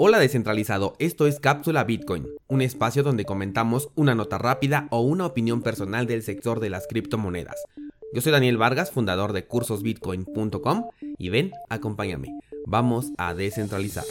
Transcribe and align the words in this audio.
Hola 0.00 0.20
descentralizado, 0.20 0.94
esto 1.00 1.26
es 1.26 1.40
Cápsula 1.40 1.82
Bitcoin, 1.82 2.28
un 2.46 2.62
espacio 2.62 3.02
donde 3.02 3.24
comentamos 3.24 3.88
una 3.96 4.14
nota 4.14 4.38
rápida 4.38 4.86
o 4.92 5.00
una 5.00 5.26
opinión 5.26 5.60
personal 5.60 6.06
del 6.06 6.22
sector 6.22 6.60
de 6.60 6.70
las 6.70 6.86
criptomonedas. 6.86 7.56
Yo 8.14 8.20
soy 8.20 8.30
Daniel 8.30 8.58
Vargas, 8.58 8.92
fundador 8.92 9.32
de 9.32 9.46
cursosbitcoin.com 9.46 10.84
y 11.18 11.30
ven, 11.30 11.50
acompáñame, 11.68 12.38
vamos 12.64 13.10
a 13.18 13.34
descentralizar. 13.34 14.04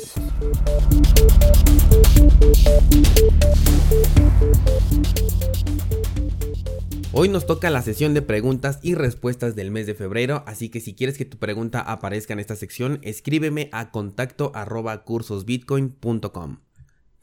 Hoy 7.14 7.30
nos 7.30 7.46
toca 7.46 7.70
la 7.70 7.82
sesión 7.82 8.14
de 8.14 8.22
preguntas 8.22 8.80
y 8.84 8.94
respuestas 8.94 9.56
del 9.56 9.72
mes 9.72 9.88
de 9.88 9.96
febrero, 9.96 10.44
así 10.46 10.68
que 10.68 10.82
si 10.82 10.94
quieres 10.94 11.18
que 11.18 11.24
tu 11.24 11.38
pregunta 11.38 11.80
aparezca 11.80 12.34
en 12.34 12.40
esta 12.40 12.58
sección, 12.58 13.00
escríbeme 13.02 13.70
a 13.72 13.92
contacto 13.92 14.52
arroba 14.54 15.06
cursosbitcoin.com. 15.06 16.60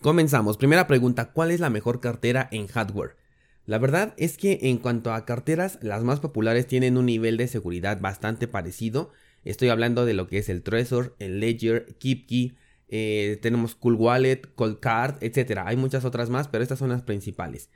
Comenzamos. 0.00 0.56
Primera 0.56 0.86
pregunta, 0.86 1.32
¿cuál 1.32 1.50
es 1.50 1.60
la 1.60 1.68
mejor 1.68 2.00
cartera 2.00 2.48
en 2.50 2.66
hardware? 2.66 3.16
La 3.66 3.76
verdad 3.78 4.14
es 4.16 4.38
que 4.38 4.58
en 4.62 4.78
cuanto 4.78 5.12
a 5.12 5.26
carteras, 5.26 5.78
las 5.82 6.02
más 6.02 6.18
populares 6.18 6.66
tienen 6.66 6.96
un 6.96 7.06
nivel 7.06 7.36
de 7.36 7.46
seguridad 7.46 8.00
bastante 8.00 8.48
parecido. 8.48 9.12
Estoy 9.44 9.68
hablando 9.68 10.06
de 10.06 10.14
lo 10.14 10.28
que 10.28 10.38
es 10.38 10.48
el 10.48 10.62
Trezor, 10.62 11.14
el 11.18 11.40
Ledger, 11.40 11.94
KeepKey, 12.00 12.56
eh, 12.88 13.38
tenemos 13.42 13.74
Cool 13.74 13.94
Wallet, 13.94 14.54
Cold 14.54 14.80
Card, 14.80 15.16
etc. 15.22 15.60
Hay 15.66 15.76
muchas 15.76 16.06
otras 16.06 16.30
más, 16.30 16.48
pero 16.48 16.62
estas 16.62 16.78
son 16.78 16.88
las 16.88 17.02
principales. 17.02 17.68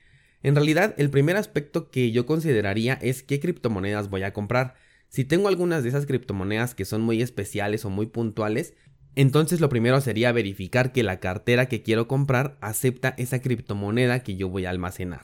En 0.43 0.55
realidad, 0.55 0.95
el 0.99 1.11
primer 1.11 1.37
aspecto 1.37 1.91
que 1.91 2.13
yo 2.13 2.27
consideraría 2.27 2.95
es 2.95 3.23
qué 3.23 3.41
criptomonedas 3.41 4.09
voy 4.09 4.23
a 4.23 4.33
comprar. 4.33 4.75
Si 5.09 5.25
tengo 5.25 5.49
algunas 5.49 5.83
de 5.83 5.89
esas 5.89 6.07
criptomonedas 6.07 6.75
que 6.75 6.85
son 6.85 7.01
muy 7.01 7.23
especiales 7.23 7.85
o 7.85 7.91
muy 7.91 8.07
puntuales, 8.07 8.75
entonces 9.17 9.61
lo 9.61 9.69
primero 9.69 10.01
sería 10.01 10.31
verificar 10.31 10.93
que 10.93 11.03
la 11.03 11.19
cartera 11.19 11.67
que 11.67 11.83
quiero 11.83 12.07
comprar 12.07 12.57
acepta 12.61 13.15
esa 13.19 13.41
criptomoneda 13.41 14.23
que 14.23 14.37
yo 14.37 14.49
voy 14.49 14.65
a 14.65 14.71
almacenar. 14.71 15.23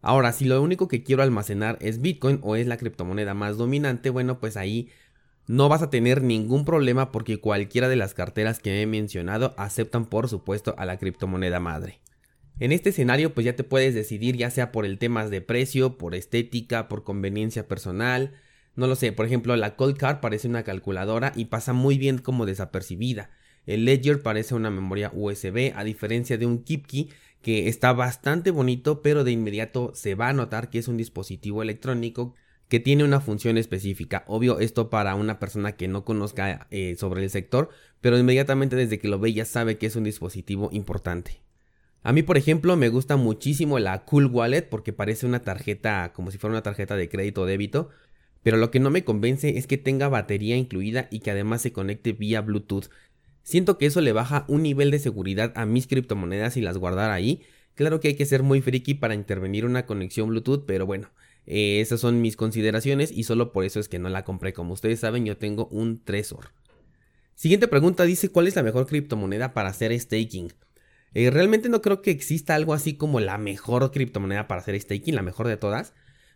Ahora, 0.00 0.32
si 0.32 0.44
lo 0.44 0.62
único 0.62 0.88
que 0.88 1.02
quiero 1.02 1.22
almacenar 1.22 1.76
es 1.80 2.00
Bitcoin 2.00 2.38
o 2.42 2.56
es 2.56 2.66
la 2.66 2.76
criptomoneda 2.76 3.34
más 3.34 3.58
dominante, 3.58 4.08
bueno, 4.08 4.38
pues 4.40 4.56
ahí 4.56 4.88
no 5.48 5.68
vas 5.68 5.82
a 5.82 5.90
tener 5.90 6.22
ningún 6.22 6.64
problema 6.64 7.12
porque 7.12 7.40
cualquiera 7.40 7.88
de 7.88 7.96
las 7.96 8.14
carteras 8.14 8.58
que 8.58 8.80
he 8.80 8.86
mencionado 8.86 9.54
aceptan 9.58 10.06
por 10.06 10.28
supuesto 10.28 10.74
a 10.78 10.86
la 10.86 10.96
criptomoneda 10.96 11.60
madre. 11.60 12.00
En 12.58 12.72
este 12.72 12.88
escenario 12.88 13.34
pues 13.34 13.44
ya 13.44 13.54
te 13.54 13.64
puedes 13.64 13.94
decidir 13.94 14.36
ya 14.36 14.50
sea 14.50 14.72
por 14.72 14.86
el 14.86 14.98
tema 14.98 15.28
de 15.28 15.42
precio, 15.42 15.98
por 15.98 16.14
estética, 16.14 16.88
por 16.88 17.04
conveniencia 17.04 17.68
personal, 17.68 18.32
no 18.76 18.86
lo 18.86 18.96
sé, 18.96 19.12
por 19.12 19.26
ejemplo 19.26 19.54
la 19.56 19.76
Cold 19.76 19.98
Card 19.98 20.20
parece 20.20 20.48
una 20.48 20.62
calculadora 20.62 21.32
y 21.36 21.46
pasa 21.46 21.74
muy 21.74 21.98
bien 21.98 22.16
como 22.18 22.46
desapercibida. 22.46 23.30
El 23.66 23.84
Ledger 23.84 24.22
parece 24.22 24.54
una 24.54 24.70
memoria 24.70 25.10
USB 25.12 25.72
a 25.74 25.84
diferencia 25.84 26.38
de 26.38 26.46
un 26.46 26.64
KeepKey 26.64 27.10
que 27.42 27.68
está 27.68 27.92
bastante 27.92 28.50
bonito 28.50 29.02
pero 29.02 29.22
de 29.22 29.32
inmediato 29.32 29.92
se 29.94 30.14
va 30.14 30.30
a 30.30 30.32
notar 30.32 30.70
que 30.70 30.78
es 30.78 30.88
un 30.88 30.96
dispositivo 30.96 31.62
electrónico 31.62 32.34
que 32.68 32.80
tiene 32.80 33.04
una 33.04 33.20
función 33.20 33.58
específica. 33.58 34.24
Obvio 34.28 34.60
esto 34.60 34.88
para 34.88 35.14
una 35.14 35.38
persona 35.38 35.72
que 35.72 35.88
no 35.88 36.06
conozca 36.06 36.66
eh, 36.70 36.96
sobre 36.98 37.22
el 37.22 37.28
sector, 37.28 37.68
pero 38.00 38.18
inmediatamente 38.18 38.76
desde 38.76 38.98
que 38.98 39.08
lo 39.08 39.18
ve 39.18 39.34
ya 39.34 39.44
sabe 39.44 39.76
que 39.76 39.86
es 39.86 39.96
un 39.96 40.04
dispositivo 40.04 40.70
importante. 40.72 41.45
A 42.02 42.12
mí, 42.12 42.22
por 42.22 42.36
ejemplo, 42.36 42.76
me 42.76 42.88
gusta 42.88 43.16
muchísimo 43.16 43.78
la 43.78 44.04
Cool 44.04 44.26
Wallet 44.26 44.68
porque 44.68 44.92
parece 44.92 45.26
una 45.26 45.40
tarjeta 45.40 46.12
como 46.12 46.30
si 46.30 46.38
fuera 46.38 46.52
una 46.52 46.62
tarjeta 46.62 46.96
de 46.96 47.08
crédito 47.08 47.42
o 47.42 47.46
débito. 47.46 47.90
Pero 48.42 48.58
lo 48.58 48.70
que 48.70 48.78
no 48.78 48.90
me 48.90 49.02
convence 49.02 49.58
es 49.58 49.66
que 49.66 49.76
tenga 49.76 50.08
batería 50.08 50.56
incluida 50.56 51.08
y 51.10 51.18
que 51.18 51.32
además 51.32 51.62
se 51.62 51.72
conecte 51.72 52.12
vía 52.12 52.42
Bluetooth. 52.42 52.90
Siento 53.42 53.76
que 53.76 53.86
eso 53.86 54.00
le 54.00 54.12
baja 54.12 54.44
un 54.46 54.62
nivel 54.62 54.92
de 54.92 55.00
seguridad 55.00 55.52
a 55.56 55.66
mis 55.66 55.88
criptomonedas 55.88 56.56
y 56.56 56.60
las 56.60 56.78
guardar 56.78 57.10
ahí. 57.10 57.42
Claro 57.74 57.98
que 57.98 58.08
hay 58.08 58.14
que 58.14 58.24
ser 58.24 58.44
muy 58.44 58.60
friki 58.60 58.94
para 58.94 59.14
intervenir 59.14 59.66
una 59.66 59.84
conexión 59.84 60.28
Bluetooth, 60.28 60.64
pero 60.64 60.86
bueno, 60.86 61.10
eh, 61.46 61.80
esas 61.80 61.98
son 61.98 62.20
mis 62.20 62.36
consideraciones 62.36 63.10
y 63.10 63.24
solo 63.24 63.52
por 63.52 63.64
eso 63.64 63.80
es 63.80 63.88
que 63.88 63.98
no 63.98 64.08
la 64.08 64.24
compré. 64.24 64.52
Como 64.52 64.74
ustedes 64.74 65.00
saben, 65.00 65.26
yo 65.26 65.36
tengo 65.36 65.66
un 65.72 66.02
Trezor. 66.02 66.50
Siguiente 67.34 67.68
pregunta 67.68 68.04
dice, 68.04 68.30
¿cuál 68.30 68.46
es 68.46 68.56
la 68.56 68.62
mejor 68.62 68.86
criptomoneda 68.86 69.54
para 69.54 69.70
hacer 69.70 69.98
staking? 69.98 70.52
Eh, 71.18 71.30
realmente 71.30 71.70
no 71.70 71.80
creo 71.80 72.02
que 72.02 72.10
exista 72.10 72.54
algo 72.54 72.74
así 72.74 72.92
como 72.92 73.20
la 73.20 73.38
mejor 73.38 73.90
criptomoneda 73.90 74.46
para 74.46 74.60
hacer 74.60 74.78
staking, 74.78 75.14
la 75.14 75.22
mejor 75.22 75.48
de 75.48 75.56
todas. 75.56 75.94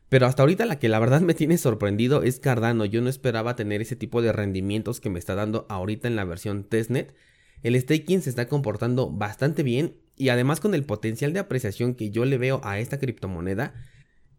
Pero 0.09 0.25
hasta 0.25 0.43
ahorita 0.43 0.65
la 0.65 0.79
que 0.79 0.89
la 0.89 0.99
verdad 0.99 1.21
me 1.21 1.35
tiene 1.35 1.59
sorprendido 1.59 2.23
es 2.23 2.41
Cardano. 2.41 2.87
Yo 2.87 3.03
no 3.03 3.11
esperaba 3.11 3.57
tener 3.57 3.83
ese 3.83 3.95
tipo 3.95 4.23
de 4.23 4.33
rendimientos 4.33 4.99
que 4.99 5.11
me 5.11 5.19
está 5.19 5.35
dando 5.35 5.67
ahorita 5.69 6.09
en 6.09 6.17
la 6.17 6.25
versión 6.25 6.65
testnet. 6.65 7.15
El 7.63 7.79
staking 7.79 8.23
se 8.23 8.31
está 8.31 8.49
comportando 8.49 9.11
bastante 9.11 9.63
bien 9.63 9.99
y 10.17 10.31
además 10.31 10.61
con 10.61 10.75
el 10.75 10.85
potencial 10.85 11.35
de 11.35 11.41
apreciación 11.41 11.95
que 11.95 12.09
yo 12.09 12.25
le 12.25 12.39
veo 12.39 12.63
a 12.65 12.79
esta 12.79 12.99
criptomoneda, 12.99 13.75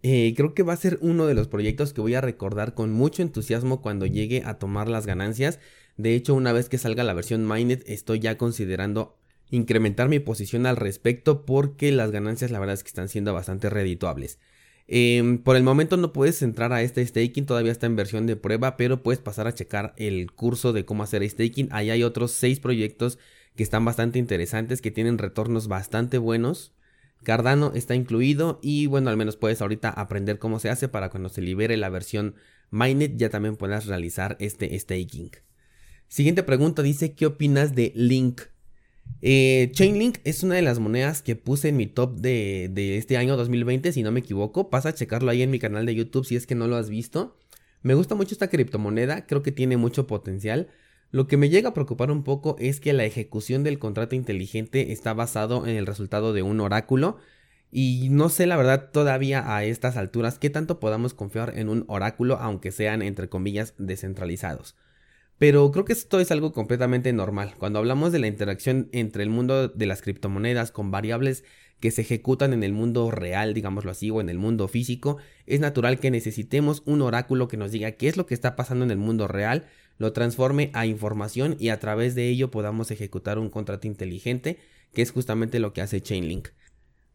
eh, 0.01 0.33
creo 0.35 0.55
que 0.55 0.63
va 0.63 0.73
a 0.73 0.77
ser 0.77 0.97
uno 1.01 1.27
de 1.27 1.35
los 1.35 1.49
proyectos 1.49 1.93
que 1.93 2.01
voy 2.01 2.15
a 2.15 2.21
recordar 2.21 2.73
con 2.73 2.91
mucho 2.91 3.21
entusiasmo 3.21 3.83
cuando 3.83 4.07
llegue 4.07 4.41
a 4.43 4.55
tomar 4.57 4.87
las 4.87 5.05
ganancias. 5.05 5.59
De 5.97 6.15
hecho, 6.15 6.33
una 6.33 6.51
vez 6.51 6.67
que 6.67 6.79
salga 6.79 7.03
la 7.03 7.13
versión 7.13 7.45
Mainnet, 7.45 7.87
estoy 7.87 8.17
ya 8.17 8.39
considerando 8.39 9.20
incrementar 9.51 10.09
mi 10.09 10.19
posición 10.19 10.65
al 10.65 10.77
respecto 10.77 11.45
porque 11.45 11.91
las 11.91 12.11
ganancias 12.11 12.49
la 12.49 12.59
verdad 12.59 12.73
es 12.73 12.83
que 12.83 12.87
están 12.87 13.09
siendo 13.09 13.33
bastante 13.33 13.69
redituables. 13.69 14.39
Em, 14.87 15.37
por 15.37 15.55
el 15.55 15.63
momento 15.63 15.95
no 15.95 16.11
puedes 16.11 16.41
entrar 16.41 16.73
a 16.73 16.81
este 16.81 17.05
staking, 17.05 17.45
todavía 17.45 17.71
está 17.71 17.85
en 17.85 17.95
versión 17.95 18.25
de 18.25 18.35
prueba, 18.35 18.75
pero 18.75 19.03
puedes 19.03 19.21
pasar 19.21 19.47
a 19.47 19.53
checar 19.53 19.93
el 19.97 20.31
curso 20.31 20.73
de 20.73 20.85
cómo 20.85 21.03
hacer 21.03 21.27
staking. 21.29 21.69
Ahí 21.71 21.89
hay 21.89 22.03
otros 22.03 22.31
6 22.31 22.59
proyectos 22.59 23.19
que 23.55 23.63
están 23.63 23.85
bastante 23.85 24.19
interesantes, 24.19 24.81
que 24.81 24.91
tienen 24.91 25.17
retornos 25.17 25.67
bastante 25.67 26.17
buenos. 26.17 26.73
Cardano 27.23 27.71
está 27.75 27.93
incluido 27.93 28.59
y 28.63 28.87
bueno, 28.87 29.09
al 29.09 29.17
menos 29.17 29.37
puedes 29.37 29.61
ahorita 29.61 29.89
aprender 29.89 30.39
cómo 30.39 30.59
se 30.59 30.69
hace 30.69 30.87
para 30.87 31.09
cuando 31.09 31.29
se 31.29 31.41
libere 31.41 31.77
la 31.77 31.89
versión 31.89 32.35
Mainnet 32.71 33.17
ya 33.17 33.29
también 33.29 33.57
puedas 33.57 33.85
realizar 33.85 34.37
este 34.39 34.77
staking. 34.79 35.31
Siguiente 36.07 36.43
pregunta 36.43 36.81
dice, 36.81 37.13
¿qué 37.13 37.25
opinas 37.25 37.75
de 37.75 37.91
Link? 37.95 38.41
Eh, 39.21 39.69
Chainlink 39.73 40.19
es 40.23 40.43
una 40.43 40.55
de 40.55 40.61
las 40.61 40.79
monedas 40.79 41.21
que 41.21 41.35
puse 41.35 41.69
en 41.69 41.77
mi 41.77 41.87
top 41.87 42.17
de, 42.17 42.69
de, 42.71 42.97
este 42.97 43.17
año 43.17 43.37
2020, 43.37 43.91
si 43.91 44.03
no 44.03 44.11
me 44.11 44.21
equivoco. 44.21 44.69
Pasa 44.69 44.89
a 44.89 44.93
checarlo 44.93 45.31
ahí 45.31 45.41
en 45.41 45.51
mi 45.51 45.59
canal 45.59 45.85
de 45.85 45.95
YouTube 45.95 46.25
si 46.25 46.35
es 46.35 46.47
que 46.47 46.55
no 46.55 46.67
lo 46.67 46.75
has 46.75 46.89
visto. 46.89 47.37
Me 47.83 47.93
gusta 47.95 48.15
mucho 48.15 48.35
esta 48.35 48.49
criptomoneda, 48.49 49.25
creo 49.25 49.41
que 49.41 49.51
tiene 49.51 49.77
mucho 49.77 50.07
potencial. 50.07 50.69
Lo 51.11 51.27
que 51.27 51.35
me 51.37 51.49
llega 51.49 51.69
a 51.69 51.73
preocupar 51.73 52.09
un 52.09 52.23
poco 52.23 52.55
es 52.59 52.79
que 52.79 52.93
la 52.93 53.03
ejecución 53.03 53.63
del 53.63 53.79
contrato 53.79 54.15
inteligente 54.15 54.91
está 54.93 55.13
basado 55.13 55.67
en 55.67 55.75
el 55.75 55.85
resultado 55.85 56.31
de 56.31 56.41
un 56.41 56.61
oráculo. 56.61 57.17
Y 57.71 58.09
no 58.09 58.29
sé 58.29 58.47
la 58.47 58.57
verdad 58.57 58.91
todavía 58.91 59.55
a 59.55 59.63
estas 59.63 59.97
alturas 59.97 60.39
qué 60.39 60.49
tanto 60.49 60.79
podamos 60.79 61.13
confiar 61.13 61.57
en 61.57 61.69
un 61.69 61.85
oráculo 61.87 62.37
aunque 62.37 62.71
sean 62.71 63.01
entre 63.01 63.29
comillas 63.29 63.73
descentralizados. 63.77 64.75
Pero 65.41 65.71
creo 65.71 65.85
que 65.85 65.93
esto 65.93 66.19
es 66.19 66.29
algo 66.29 66.51
completamente 66.53 67.11
normal. 67.13 67.55
Cuando 67.57 67.79
hablamos 67.79 68.11
de 68.11 68.19
la 68.19 68.27
interacción 68.27 68.89
entre 68.91 69.23
el 69.23 69.31
mundo 69.31 69.69
de 69.69 69.85
las 69.87 70.03
criptomonedas 70.03 70.69
con 70.69 70.91
variables 70.91 71.43
que 71.79 71.89
se 71.89 72.01
ejecutan 72.01 72.53
en 72.53 72.61
el 72.61 72.73
mundo 72.73 73.09
real, 73.09 73.55
digámoslo 73.55 73.89
así, 73.89 74.11
o 74.11 74.21
en 74.21 74.29
el 74.29 74.37
mundo 74.37 74.67
físico, 74.67 75.17
es 75.47 75.59
natural 75.59 75.99
que 75.99 76.11
necesitemos 76.11 76.83
un 76.85 77.01
oráculo 77.01 77.47
que 77.47 77.57
nos 77.57 77.71
diga 77.71 77.93
qué 77.93 78.07
es 78.07 78.17
lo 78.17 78.27
que 78.27 78.35
está 78.35 78.55
pasando 78.55 78.85
en 78.85 78.91
el 78.91 78.99
mundo 78.99 79.27
real, 79.27 79.65
lo 79.97 80.13
transforme 80.13 80.69
a 80.75 80.85
información 80.85 81.55
y 81.57 81.69
a 81.69 81.79
través 81.79 82.13
de 82.13 82.29
ello 82.29 82.51
podamos 82.51 82.91
ejecutar 82.91 83.39
un 83.39 83.49
contrato 83.49 83.87
inteligente, 83.87 84.59
que 84.93 85.01
es 85.01 85.09
justamente 85.09 85.57
lo 85.57 85.73
que 85.73 85.81
hace 85.81 86.01
Chainlink. 86.01 86.49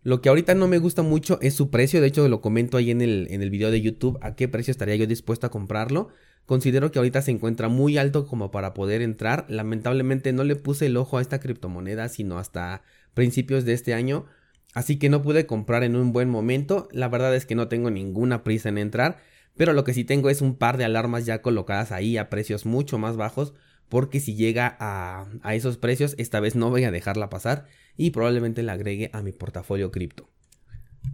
Lo 0.03 0.21
que 0.21 0.31
ahorita 0.31 0.57
no 0.57 0.67
me 0.67 0.79
gusta 0.79 1.03
mucho 1.03 1.39
es 1.43 1.55
su 1.55 1.71
precio, 1.71 2.01
de 2.01 2.09
hecho 2.09 2.29
lo 2.29 2.41
comento 2.41 2.77
ahí 2.77 2.91
en 2.91 3.03
el, 3.03 3.29
en 3.31 3.41
el 3.41 3.51
video 3.51 3.71
de 3.71 3.83
YouTube 3.83 4.19
a 4.21 4.35
qué 4.35 4.49
precio 4.49 4.73
estaría 4.73 4.97
yo 4.97 5.07
dispuesto 5.07 5.47
a 5.47 5.51
comprarlo. 5.53 6.09
Considero 6.47 6.93
que 6.93 7.01
ahorita 7.01 7.23
se 7.23 7.33
encuentra 7.33 7.69
muy 7.69 7.99
alto 7.99 8.27
como 8.27 8.53
para 8.53 8.73
poder 8.73 9.03
entrar. 9.03 9.47
Lamentablemente 9.49 10.33
no 10.33 10.45
le 10.45 10.55
puse 10.55 10.87
el 10.87 10.97
ojo 10.97 11.19
a 11.19 11.21
esta 11.21 11.41
criptomoneda 11.41 12.09
sino 12.09 12.39
hasta 12.39 12.83
principios 13.15 13.65
de 13.65 13.73
este 13.73 13.95
año. 13.95 14.27
Así 14.73 14.97
que 14.97 15.09
no 15.09 15.23
pude 15.23 15.47
comprar 15.47 15.83
en 15.83 15.97
un 15.97 16.13
buen 16.13 16.31
momento. 16.31 16.89
La 16.93 17.09
verdad 17.09 17.35
es 17.35 17.47
que 17.47 17.57
no 17.57 17.67
tengo 17.67 17.91
ninguna 17.91 18.45
prisa 18.45 18.69
en 18.69 18.79
entrar. 18.79 19.19
Pero 19.57 19.73
lo 19.73 19.83
que 19.83 19.95
sí 19.95 20.05
tengo 20.05 20.31
es 20.31 20.41
un 20.41 20.55
par 20.55 20.77
de 20.77 20.85
alarmas 20.85 21.27
ya 21.27 21.43
colocadas 21.43 21.91
ahí 21.91 22.17
a 22.17 22.31
precios 22.31 22.65
mucho 22.65 22.97
más 22.97 23.17
bajos. 23.17 23.53
Porque 23.89 24.21
si 24.21 24.37
llega 24.37 24.77
a, 24.79 25.27
a 25.43 25.55
esos 25.57 25.79
precios, 25.79 26.15
esta 26.19 26.39
vez 26.39 26.55
no 26.55 26.71
voy 26.71 26.85
a 26.85 26.93
dejarla 26.93 27.29
pasar. 27.29 27.67
Y 27.97 28.11
probablemente 28.11 28.63
la 28.63 28.75
agregue 28.75 29.11
a 29.13 29.23
mi 29.23 29.33
portafolio 29.33 29.91
cripto. 29.91 30.29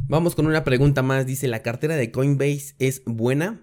Vamos 0.09 0.35
con 0.35 0.47
una 0.47 0.65
pregunta 0.65 1.03
más. 1.03 1.25
Dice, 1.25 1.49
¿la 1.49 1.63
cartera 1.63 1.97
de 1.97 2.11
Coinbase 2.11 2.75
es 2.79 3.03
buena? 3.07 3.63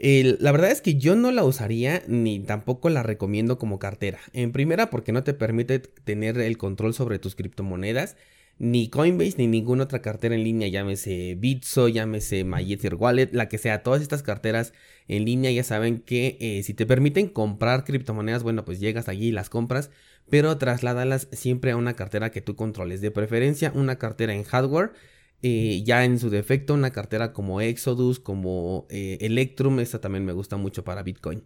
La 0.00 0.52
verdad 0.52 0.70
es 0.70 0.80
que 0.80 0.94
yo 0.94 1.14
no 1.14 1.30
la 1.30 1.44
usaría 1.44 2.02
ni 2.08 2.40
tampoco 2.40 2.88
la 2.88 3.02
recomiendo 3.02 3.58
como 3.58 3.78
cartera. 3.78 4.18
En 4.32 4.50
primera 4.52 4.88
porque 4.88 5.12
no 5.12 5.24
te 5.24 5.34
permite 5.34 5.78
tener 5.78 6.38
el 6.38 6.56
control 6.56 6.94
sobre 6.94 7.18
tus 7.18 7.34
criptomonedas. 7.34 8.16
ni 8.58 8.88
Coinbase 8.90 9.36
ni 9.38 9.46
ninguna 9.46 9.84
otra 9.84 10.02
cartera 10.02 10.34
en 10.34 10.44
línea, 10.44 10.68
llámese 10.68 11.34
Bitso, 11.38 11.88
llámese 11.88 12.44
MyEther 12.44 12.94
Wallet, 12.94 13.30
la 13.32 13.48
que 13.48 13.56
sea, 13.58 13.82
todas 13.82 14.02
estas 14.02 14.22
carteras 14.22 14.74
en 15.08 15.24
línea 15.24 15.50
ya 15.50 15.64
saben 15.64 16.00
que 16.00 16.36
eh, 16.40 16.62
si 16.62 16.74
te 16.74 16.86
permiten 16.86 17.28
comprar 17.28 17.84
criptomonedas, 17.84 18.42
bueno, 18.42 18.64
pues 18.64 18.78
llegas 18.80 19.08
allí 19.08 19.28
y 19.28 19.32
las 19.32 19.48
compras, 19.50 19.90
pero 20.30 20.56
trasládalas 20.58 21.28
siempre 21.32 21.72
a 21.72 21.76
una 21.76 21.94
cartera 21.94 22.30
que 22.30 22.42
tú 22.42 22.54
controles, 22.54 23.00
de 23.00 23.10
preferencia 23.10 23.72
una 23.74 23.96
cartera 23.96 24.34
en 24.34 24.44
hardware. 24.44 24.92
Eh, 25.42 25.82
ya 25.84 26.04
en 26.04 26.18
su 26.18 26.30
defecto, 26.30 26.74
una 26.74 26.90
cartera 26.90 27.32
como 27.32 27.60
Exodus, 27.60 28.20
como 28.20 28.86
eh, 28.90 29.18
Electrum, 29.20 29.80
esta 29.80 30.00
también 30.00 30.24
me 30.24 30.32
gusta 30.32 30.56
mucho 30.56 30.84
para 30.84 31.02
Bitcoin. 31.02 31.42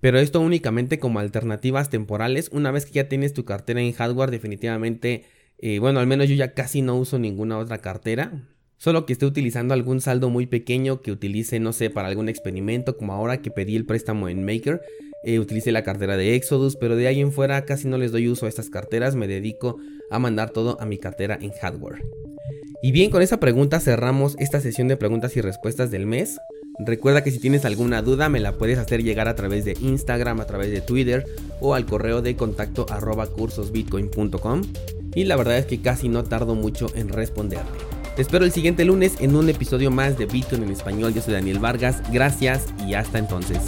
Pero 0.00 0.18
esto 0.18 0.40
únicamente 0.40 0.98
como 0.98 1.18
alternativas 1.18 1.90
temporales. 1.90 2.48
Una 2.52 2.70
vez 2.70 2.86
que 2.86 2.92
ya 2.92 3.08
tienes 3.08 3.32
tu 3.32 3.44
cartera 3.44 3.80
en 3.80 3.92
hardware, 3.92 4.30
definitivamente 4.30 5.24
eh, 5.58 5.80
bueno, 5.80 5.98
al 5.98 6.06
menos 6.06 6.28
yo 6.28 6.36
ya 6.36 6.54
casi 6.54 6.82
no 6.82 6.96
uso 6.96 7.18
ninguna 7.18 7.58
otra 7.58 7.78
cartera. 7.78 8.48
Solo 8.76 9.06
que 9.06 9.12
esté 9.12 9.26
utilizando 9.26 9.74
algún 9.74 10.00
saldo 10.00 10.30
muy 10.30 10.46
pequeño 10.46 11.02
que 11.02 11.10
utilice, 11.10 11.58
no 11.58 11.72
sé, 11.72 11.90
para 11.90 12.06
algún 12.06 12.28
experimento, 12.28 12.96
como 12.96 13.12
ahora 13.12 13.42
que 13.42 13.50
pedí 13.50 13.74
el 13.74 13.84
préstamo 13.84 14.28
en 14.28 14.44
Maker. 14.44 14.80
Eh, 15.24 15.40
utilicé 15.40 15.72
la 15.72 15.82
cartera 15.82 16.16
de 16.16 16.36
Exodus, 16.36 16.76
pero 16.76 16.94
de 16.94 17.08
ahí 17.08 17.20
en 17.20 17.32
fuera 17.32 17.64
casi 17.64 17.88
no 17.88 17.98
les 17.98 18.12
doy 18.12 18.28
uso 18.28 18.46
a 18.46 18.48
estas 18.48 18.70
carteras, 18.70 19.16
me 19.16 19.26
dedico 19.26 19.78
a 20.12 20.20
mandar 20.20 20.50
todo 20.50 20.80
a 20.80 20.86
mi 20.86 20.96
cartera 20.96 21.36
en 21.40 21.50
hardware. 21.50 22.00
Y 22.80 22.92
bien, 22.92 23.10
con 23.10 23.22
esa 23.22 23.40
pregunta 23.40 23.80
cerramos 23.80 24.36
esta 24.38 24.60
sesión 24.60 24.88
de 24.88 24.96
preguntas 24.96 25.36
y 25.36 25.40
respuestas 25.40 25.90
del 25.90 26.06
mes. 26.06 26.38
Recuerda 26.78 27.24
que 27.24 27.32
si 27.32 27.40
tienes 27.40 27.64
alguna 27.64 28.02
duda 28.02 28.28
me 28.28 28.38
la 28.38 28.52
puedes 28.52 28.78
hacer 28.78 29.02
llegar 29.02 29.26
a 29.26 29.34
través 29.34 29.64
de 29.64 29.76
Instagram, 29.80 30.40
a 30.40 30.46
través 30.46 30.70
de 30.70 30.80
Twitter 30.80 31.24
o 31.60 31.74
al 31.74 31.86
correo 31.86 32.22
de 32.22 32.36
contacto 32.36 32.86
arroba 32.88 33.26
cursosbitcoin.com 33.26 34.62
y 35.14 35.24
la 35.24 35.34
verdad 35.34 35.58
es 35.58 35.66
que 35.66 35.82
casi 35.82 36.08
no 36.08 36.22
tardo 36.22 36.54
mucho 36.54 36.86
en 36.94 37.08
responderte. 37.08 37.66
Te 38.14 38.22
espero 38.22 38.44
el 38.44 38.52
siguiente 38.52 38.84
lunes 38.84 39.14
en 39.18 39.34
un 39.34 39.48
episodio 39.48 39.90
más 39.90 40.16
de 40.18 40.26
Bitcoin 40.26 40.62
en 40.62 40.70
español. 40.70 41.14
Yo 41.14 41.22
soy 41.22 41.34
Daniel 41.34 41.58
Vargas, 41.58 42.00
gracias 42.12 42.66
y 42.86 42.94
hasta 42.94 43.18
entonces. 43.18 43.58